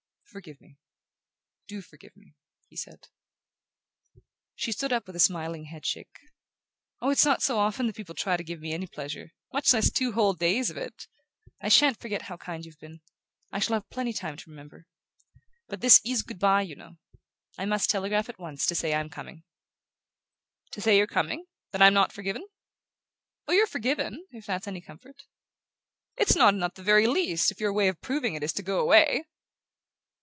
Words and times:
"Forgive 0.33 0.61
me 0.61 0.77
do 1.67 1.81
forgive 1.81 2.15
me," 2.15 2.35
he 2.69 2.77
said. 2.77 3.09
She 4.55 4.71
stood 4.71 4.93
up 4.93 5.05
with 5.05 5.17
a 5.17 5.19
smiling 5.19 5.65
head 5.65 5.85
shake. 5.85 6.19
"Oh, 7.01 7.09
it's 7.09 7.25
not 7.25 7.43
so 7.43 7.59
often 7.59 7.85
that 7.87 7.97
people 7.97 8.15
try 8.15 8.37
to 8.37 8.43
give 8.45 8.61
me 8.61 8.71
any 8.71 8.87
pleasure 8.87 9.33
much 9.51 9.73
less 9.73 9.91
two 9.91 10.13
whole 10.13 10.31
days 10.33 10.69
of 10.69 10.77
it! 10.77 11.09
I 11.59 11.67
sha'n't 11.67 11.99
forget 11.99 12.21
how 12.23 12.37
kind 12.37 12.65
you've 12.65 12.79
been. 12.79 13.01
I 13.51 13.59
shall 13.59 13.73
have 13.73 13.89
plenty 13.89 14.11
of 14.11 14.19
time 14.19 14.37
to 14.37 14.49
remember. 14.49 14.87
But 15.67 15.81
this 15.81 15.99
IS 16.05 16.21
good 16.21 16.39
bye, 16.39 16.61
you 16.61 16.77
know. 16.77 16.95
I 17.57 17.65
must 17.65 17.89
telegraph 17.89 18.29
at 18.29 18.39
once 18.39 18.65
to 18.67 18.73
say 18.75 18.93
I'm 18.93 19.09
coming." 19.09 19.43
"To 20.71 20.79
say 20.79 20.95
you're 20.95 21.07
coming? 21.07 21.45
Then 21.71 21.81
I'm 21.81 21.93
not 21.93 22.13
forgiven?" 22.13 22.47
"Oh, 23.49 23.51
you're 23.51 23.67
forgiven 23.67 24.25
if 24.31 24.45
that's 24.45 24.65
any 24.65 24.79
comfort." 24.79 25.23
"It's 26.15 26.37
not, 26.37 26.75
the 26.75 26.83
very 26.83 27.05
least, 27.05 27.51
if 27.51 27.59
your 27.59 27.73
way 27.73 27.89
of 27.89 27.99
proving 27.99 28.33
it 28.35 28.43
is 28.43 28.53
to 28.53 28.63
go 28.63 28.79
away!" 28.79 29.25